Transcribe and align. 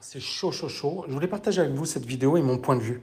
c'est 0.00 0.20
chaud, 0.20 0.50
chaud, 0.50 0.68
chaud. 0.68 1.04
Je 1.08 1.12
voulais 1.12 1.28
partager 1.28 1.60
avec 1.60 1.74
vous 1.74 1.84
cette 1.84 2.06
vidéo 2.06 2.36
et 2.36 2.42
mon 2.42 2.58
point 2.58 2.76
de 2.76 2.80
vue. 2.80 3.02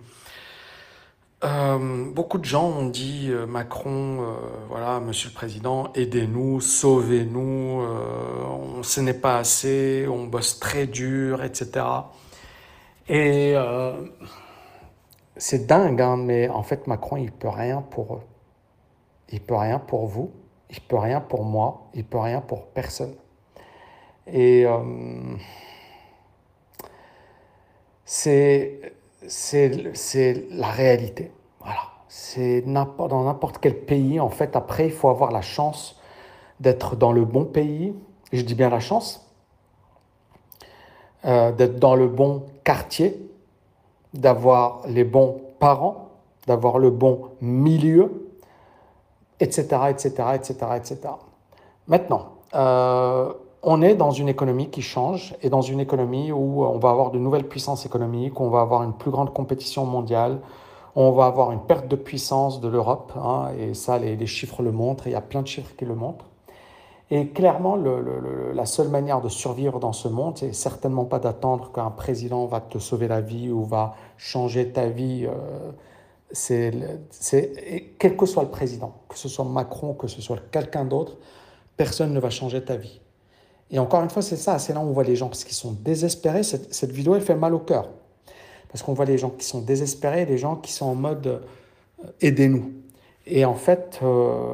Euh, 1.44 2.12
beaucoup 2.12 2.40
de 2.40 2.46
gens 2.46 2.66
ont 2.66 2.88
dit 2.88 3.28
euh, 3.30 3.46
Macron, 3.46 4.22
euh, 4.22 4.34
voilà, 4.70 5.00
Monsieur 5.00 5.30
le 5.30 5.36
Président, 5.36 5.94
aidez-nous, 5.94 6.60
sauvez-nous, 6.60 7.84
ce 8.82 9.02
n'est 9.02 9.14
pas 9.14 9.38
assez, 9.38 10.08
on 10.10 10.26
bosse 10.26 10.60
très 10.60 10.88
dur, 10.88 11.44
etc. 11.44 11.86
Et 13.08 13.56
c'est 15.38 15.68
dingue, 15.68 16.02
hein, 16.02 16.18
mais 16.18 16.50
en 16.50 16.64
fait 16.64 16.88
Macron, 16.88 17.18
il 17.18 17.32
peut 17.32 17.50
rien 17.50 17.82
pour 17.82 18.16
eux. 18.16 18.22
Il 19.30 19.42
peut 19.42 19.56
rien 19.56 19.78
pour 19.78 20.08
vous, 20.08 20.32
il 20.72 20.82
peut 20.82 20.98
rien 20.98 21.22
pour 21.22 21.44
moi, 21.44 21.90
il 21.94 22.06
peut 22.06 22.18
rien 22.18 22.42
pour 22.42 22.68
personne. 22.68 23.14
Et 24.26 24.66
c'est 28.08 28.94
la 30.52 30.68
réalité. 30.68 31.32
Voilà. 31.60 31.82
C'est 32.08 32.62
dans 32.62 33.24
n'importe 33.26 33.58
quel 33.60 33.78
pays, 33.78 34.20
en 34.20 34.30
fait, 34.30 34.56
après, 34.56 34.86
il 34.86 34.92
faut 34.92 35.10
avoir 35.10 35.32
la 35.32 35.42
chance 35.42 36.00
d'être 36.62 36.96
dans 36.96 37.12
le 37.12 37.26
bon 37.26 37.44
pays. 37.44 37.94
Je 38.32 38.42
dis 38.42 38.56
bien 38.56 38.70
la 38.70 38.80
chance. 38.80 39.30
Euh, 41.26 41.52
d'être 41.52 41.80
dans 41.80 41.96
le 41.96 42.08
bon 42.08 42.46
quartier, 42.64 43.30
d'avoir 44.14 44.88
les 44.88 45.04
bons 45.04 45.42
parents, 45.60 46.12
d'avoir 46.46 46.80
le 46.80 46.90
bon 46.90 47.32
milieu, 47.42 48.30
etc., 49.42 49.66
etc., 49.90 50.10
etc., 50.36 50.56
etc. 50.78 51.00
Maintenant, 51.88 52.38
euh, 52.56 53.34
on 53.70 53.82
est 53.82 53.96
dans 53.96 54.12
une 54.12 54.30
économie 54.30 54.70
qui 54.70 54.82
change 54.82 55.36
et 55.42 55.50
dans 55.50 55.62
une 55.62 55.82
économie 55.82 56.32
où 56.32 56.64
on 56.64 56.80
va 56.80 56.90
avoir 56.90 57.12
de 57.12 57.20
nouvelles 57.20 57.50
puissances 57.50 57.86
économiques, 57.86 58.40
on 58.40 58.50
va 58.50 58.62
avoir 58.62 58.84
une 58.84 58.94
plus 58.94 59.12
grande 59.12 59.34
compétition 59.34 59.86
mondiale, 59.86 60.40
on 60.96 61.12
va 61.12 61.26
avoir 61.26 61.52
une 61.52 61.60
perte 61.60 61.90
de 61.90 61.98
puissance 61.98 62.62
de 62.62 62.70
l'Europe, 62.70 63.12
hein, 63.18 63.50
et 63.60 63.74
ça 63.74 64.00
les, 64.00 64.26
chiffres 64.26 64.64
le 64.64 64.72
montrent, 64.72 65.08
il 65.08 65.12
y 65.12 65.16
a 65.16 65.22
plein 65.22 65.42
de 65.42 65.48
chiffres 65.48 65.76
qui 65.76 65.84
le 65.84 65.96
montrent. 65.96 66.24
Et 67.12 67.28
clairement, 67.28 67.76
la 67.76 68.66
seule 68.66 68.88
manière 68.88 69.20
de 69.20 69.28
survivre 69.28 69.80
dans 69.80 69.94
ce 69.94 70.08
monde, 70.08 70.38
c'est 70.38 70.54
certainement 70.54 71.04
pas 71.04 71.20
d'attendre 71.20 71.70
qu'un 71.74 71.92
président 71.92 72.46
va 72.46 72.62
te 72.62 72.80
sauver 72.80 73.10
la 73.10 73.20
vie 73.20 73.52
ou 73.52 73.66
va 73.66 73.96
changer 74.16 74.72
ta 74.72 74.88
vie. 74.88 75.26
Euh, 75.26 75.72
c'est, 76.32 76.72
quel 78.00 78.16
que 78.16 78.26
soit 78.26 78.44
le 78.44 78.50
président, 78.50 78.94
que 79.10 79.18
ce 79.18 79.28
soit 79.28 79.44
Macron, 79.44 79.94
que 79.94 80.08
ce 80.08 80.22
soit 80.22 80.40
quelqu'un 80.52 80.86
d'autre, 80.86 81.18
personne 81.76 82.14
ne 82.14 82.20
va 82.22 82.30
changer 82.30 82.64
ta 82.64 82.78
vie. 82.78 83.02
Et 83.72 83.80
encore 83.80 84.02
une 84.02 84.10
fois, 84.10 84.22
c'est 84.22 84.38
ça, 84.38 84.60
c'est 84.60 84.74
là 84.74 84.80
où 84.80 84.84
on 84.84 84.92
voit 84.92 85.04
les 85.04 85.16
gens, 85.16 85.28
parce 85.28 85.44
qu'ils 85.44 85.56
sont 85.56 85.74
désespérés. 85.74 86.44
Cette, 86.44 86.92
vidéo, 86.92 87.16
elle 87.16 87.22
fait 87.22 87.36
mal 87.36 87.54
au 87.54 87.60
cœur. 87.60 87.90
Parce 88.70 88.84
qu'on 88.84 88.94
voit 88.94 89.06
les 89.06 89.18
gens 89.18 89.30
qui 89.30 89.46
sont 89.46 89.62
désespérés, 89.62 90.26
les 90.26 90.38
gens 90.38 90.56
qui 90.56 90.72
sont 90.72 90.86
en 90.86 90.96
mode 90.96 91.28
euh, 91.28 92.08
aidez-nous. 92.22 92.72
Et 93.26 93.44
en 93.46 93.56
fait, 93.56 94.00
euh, 94.04 94.54